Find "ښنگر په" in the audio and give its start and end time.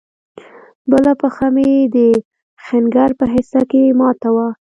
2.65-3.25